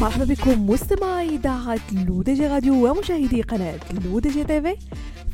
مرحبا 0.00 0.24
بكم 0.24 0.70
مستمعي 0.70 1.28
إذاعة 1.28 1.80
L'ODJ 1.92 2.46
Radio 2.46 2.90
ومشاهدي 2.90 3.42
قناة 3.42 3.80
L'ODJ 4.04 4.44
TV 4.44 4.76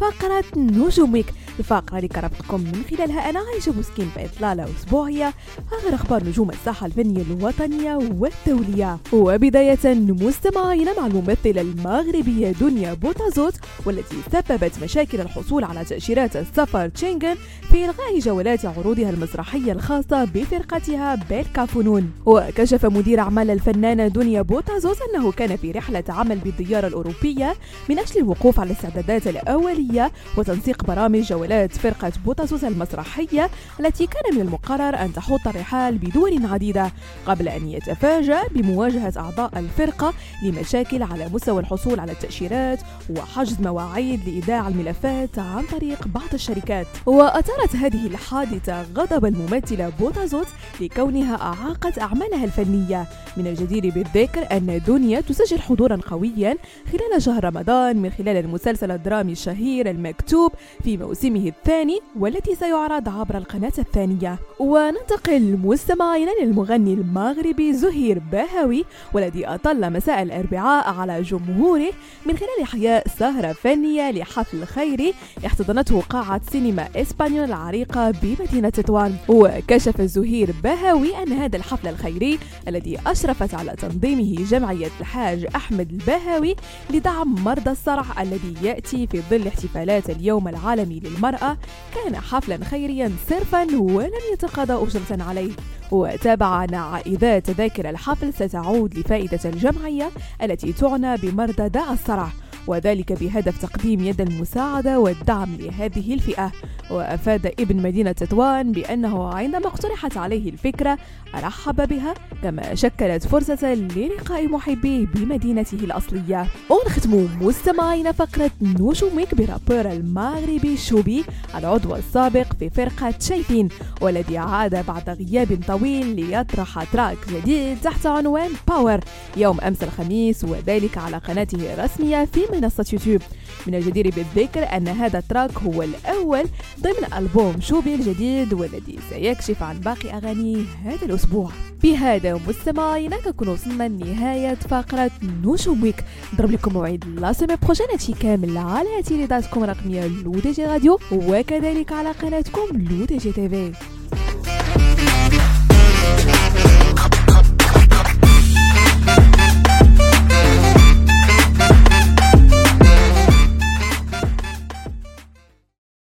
فقرة 0.00 0.44
نجوم 0.56 0.87
week. 0.87 1.24
الفقرة 1.58 1.96
اللي 1.96 2.08
كنرافقكم 2.08 2.60
من 2.60 2.82
خلالها. 2.90 3.30
أنا 3.30 3.40
عايشة 3.52 3.72
بوسكين 3.72 4.10
بإطلالة 4.16 4.66
أسبوعية. 4.78 5.34
آخر 5.72 5.94
أخبار 5.94 6.24
نجوم 6.24 6.50
الساحة 6.50 6.86
الفنية 6.86 7.22
الوطنية 7.22 7.96
والدولية. 7.96 8.98
وبداية 9.12 9.78
مستمعين 9.94 10.88
مع 11.00 11.06
الممثلة 11.06 11.60
المغربية 11.60 12.50
دنيا 12.50 12.94
بوتازوت 12.94 13.54
والتي 13.86 14.16
سببت 14.32 14.72
مشاكل 14.82 15.20
الحصول 15.20 15.64
على 15.64 15.84
تأشيرات 15.84 16.36
السفر 16.36 16.88
شنغن 16.88 17.36
في 17.70 17.84
إلغاء 17.84 18.18
جولات 18.18 18.64
عروضها 18.66 19.10
المسرحية 19.10 19.72
الخاصة 19.72 20.24
بفرقتها 20.24 21.14
بيلكا 21.14 21.64
فنون 21.66 22.10
وكشف 22.26 22.86
مدير 22.86 23.20
أعمال 23.20 23.50
الفنانة 23.50 24.08
دنيا 24.08 24.42
بوتازوت 24.42 24.96
أنه 25.14 25.32
كان 25.32 25.56
في 25.56 25.70
رحلة 25.72 26.04
عمل 26.08 26.38
بالديار 26.38 26.86
الأوروبية 26.86 27.54
من 27.88 27.98
أجل 27.98 28.20
الوقوف 28.20 28.60
على 28.60 28.70
الاستعدادات 28.70 29.26
الأولية 29.26 30.12
وتنسيق 30.36 30.84
برامج 30.84 31.20
جولات 31.22 31.45
فرقة 31.54 32.12
بوتازوت 32.24 32.64
المسرحية 32.64 33.50
التي 33.80 34.06
كان 34.06 34.34
من 34.34 34.40
المقرر 34.40 34.96
أن 34.96 35.12
تحط 35.12 35.48
الرحال 35.48 35.98
بدول 35.98 36.46
عديدة 36.46 36.92
قبل 37.26 37.48
أن 37.48 37.68
يتفاجأ 37.68 38.42
بمواجهة 38.50 39.12
أعضاء 39.16 39.58
الفرقة 39.58 40.14
لمشاكل 40.42 41.02
على 41.02 41.28
مستوى 41.32 41.60
الحصول 41.60 42.00
على 42.00 42.12
التأشيرات 42.12 42.78
وحجز 43.10 43.60
مواعيد 43.60 44.28
لإيداع 44.28 44.68
الملفات 44.68 45.38
عن 45.38 45.64
طريق 45.72 46.08
بعض 46.08 46.34
الشركات. 46.34 46.86
وأثارت 47.06 47.76
هذه 47.76 48.06
الحادثة 48.06 48.82
غضب 48.82 49.24
الممثلة 49.24 49.92
بوتازوت 50.00 50.48
لكونها 50.80 51.36
أعاقت 51.42 51.98
أعمالها 51.98 52.44
الفنية. 52.44 53.06
من 53.36 53.46
الجدير 53.46 53.90
بالذكر 53.90 54.56
أن 54.56 54.80
دنيا 54.86 55.20
تسجل 55.20 55.60
حضورا 55.60 55.96
قويا 56.06 56.56
خلال 56.92 57.22
شهر 57.22 57.44
رمضان 57.44 57.96
من 57.96 58.10
خلال 58.10 58.36
المسلسل 58.36 58.90
الدرامي 58.90 59.32
الشهير 59.32 59.90
المكتوب 59.90 60.52
في 60.84 60.96
موسمه 61.36 61.48
الثاني 61.48 62.00
والتي 62.18 62.54
سيعرض 62.54 63.08
عبر 63.08 63.38
القناة 63.38 63.72
الثانية. 63.78 64.38
وننتقل 64.60 65.58
مستمعين 65.64 66.28
للمغني 66.42 66.94
المغربي 66.94 67.72
زهير 67.72 68.18
باهوي 68.32 68.84
والذي 69.14 69.46
أطل 69.46 69.92
مساء 69.92 70.22
الأربعاء 70.22 70.94
على 70.94 71.22
جمهوره 71.22 71.90
من 72.26 72.36
خلال 72.36 72.62
إحياء 72.62 73.08
سهرة 73.08 73.52
فنية 73.52 74.10
لحفل 74.10 74.64
خيري 74.64 75.14
احتضنته 75.46 76.00
قاعة 76.00 76.40
سينما 76.52 76.88
إسبانيول 76.96 77.44
العريقة 77.44 78.10
بمدينة 78.10 78.68
تطوان 78.68 79.16
وكشف 79.28 80.00
زهير 80.00 80.54
باهوي 80.62 81.22
أن 81.22 81.32
هذا 81.32 81.56
الحفل 81.56 81.88
الخيري 81.88 82.38
الذي 82.68 82.98
أشرفت 83.06 83.54
على 83.54 83.72
تنظيمه 83.72 84.44
جمعية 84.44 84.90
الحاج 85.00 85.46
أحمد 85.56 85.90
الباهوي 85.90 86.56
لدعم 86.90 87.34
مرضى 87.44 87.70
الصرع 87.70 88.04
الذي 88.20 88.54
يأتي 88.62 89.06
في 89.06 89.20
ظل 89.30 89.46
احتفالات 89.46 90.10
اليوم 90.10 90.48
العالمي 90.48 91.00
للمرأة 91.26 91.56
كان 91.94 92.16
حفلا 92.16 92.64
خيريا 92.64 93.12
صرفا 93.28 93.66
ولم 93.76 94.20
يتقاضى 94.32 94.72
أجرة 94.72 95.24
عليه. 95.24 95.52
وتابع 95.90 96.64
أن 96.64 96.74
عائدات 96.74 97.50
تذاكر 97.50 97.90
الحفل 97.90 98.34
ستعود 98.34 98.98
لفائدة 98.98 99.40
الجمعية 99.44 100.10
التي 100.42 100.72
تعنى 100.72 101.16
بمرضى 101.16 101.68
داء 101.68 101.92
الصرع. 101.92 102.28
وذلك 102.66 103.12
بهدف 103.12 103.62
تقديم 103.62 104.04
يد 104.04 104.20
المساعدة 104.20 104.98
والدعم 104.98 105.56
لهذه 105.58 106.14
الفئة. 106.14 106.52
وأفاد 106.90 107.46
ابن 107.46 107.82
مدينة 107.82 108.12
تطوان 108.12 108.72
بأنه 108.72 109.28
عندما 109.28 109.66
اقترحت 109.66 110.16
عليه 110.16 110.50
الفكرة 110.50 110.98
رحب 111.34 111.88
بها 111.88 112.14
كما 112.42 112.74
شكلت 112.74 113.26
فرصة 113.26 113.74
للقاء 113.74 114.48
محبيه 114.48 115.06
بمدينته 115.06 115.78
الأصلية. 115.84 116.46
ونختم 116.70 117.28
مستمعين 117.40 118.12
فقرة 118.12 118.50
نجوم 118.62 118.98
week 118.98 119.34
ب 119.34 119.42
rappeur 119.42 119.92
المغربي 119.92 120.76
شوبي 120.76 121.24
العضو 121.54 121.96
السابق 121.96 122.46
في 122.58 122.70
فرقة 122.70 123.14
شايفين 123.20 123.68
والذي 124.00 124.38
عاد 124.38 124.86
بعد 124.86 125.10
غياب 125.10 125.58
طويل 125.68 126.06
ليطرح 126.16 126.84
track 126.92 127.16
جديد 127.28 127.78
تحت 127.82 128.06
عنوان 128.06 128.50
Power 128.68 129.00
يوم 129.36 129.60
أمس 129.60 129.82
الخميس 129.82 130.44
وذلك 130.44 130.98
على 130.98 131.16
قناته 131.18 131.74
الرسمية 131.74 132.24
في 132.24 132.40
منصة 132.56 132.84
يوتيوب 132.92 133.22
من 133.66 133.74
الجدير 133.74 134.10
بالذكر 134.10 134.76
أن 134.76 134.88
هذا 134.88 135.18
ال 135.18 135.25
track 135.25 135.58
هو 135.58 135.82
الأول 135.82 136.44
ضمن 136.80 137.12
ألبوم 137.18 137.60
شوبي 137.60 137.94
الجديد 137.94 138.52
والذي 138.52 138.98
سيكشف 139.10 139.62
عن 139.62 139.80
باقي 139.80 140.10
أغانيه 140.10 140.64
هذا 140.84 141.06
الأسبوع. 141.06 141.50
بهذا 141.82 142.40
مستمعينا 142.48 143.16
كنكون 143.16 143.48
وصلنا 143.48 143.88
لنهاية 143.88 144.54
فقرة 144.54 145.10
نجوم 145.44 145.82
week 145.82 146.04
نضرب 146.34 146.50
لكم 146.50 146.72
موعد 146.72 147.04
la 147.20 147.32
semaine 147.32 147.56
prochaine 147.62 148.14
كامل 148.20 148.58
على 148.58 149.02
إذاعتكم 149.04 149.64
الرقمية 149.64 150.06
L'ODJ 150.06 150.64
Radio 150.64 150.98
وكذلك 151.12 151.92
على 151.92 152.10
قناتكم 152.10 152.66
L'ODJ 152.72 153.32
TV. 153.32 153.72